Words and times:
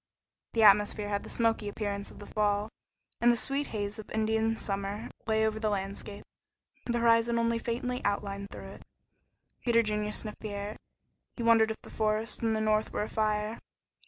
The 0.53 0.63
atmosphere 0.63 1.09
had 1.09 1.21
the 1.21 1.29
smoky 1.29 1.67
appearance 1.69 2.09
of 2.09 2.17
the 2.17 2.25
fall, 2.25 2.69
and 3.19 3.31
the 3.31 3.37
sweet 3.37 3.67
haze 3.67 3.99
of 3.99 4.09
Indian 4.09 4.55
summer 4.57 5.11
lay 5.27 5.45
over 5.45 5.59
the 5.59 5.69
landscape, 5.69 6.25
the 6.87 6.97
horizon 6.97 7.37
only 7.37 7.59
faintly 7.59 8.03
outlined 8.03 8.47
through 8.49 8.69
it. 8.69 8.83
Peter 9.63 9.83
Junior 9.83 10.11
sniffed 10.11 10.39
the 10.39 10.49
air. 10.55 10.77
He 11.37 11.43
wondered 11.43 11.69
if 11.69 11.77
the 11.83 11.91
forests 11.91 12.41
in 12.41 12.53
the 12.53 12.59
north 12.61 12.91
were 12.91 13.03
afire. 13.03 13.59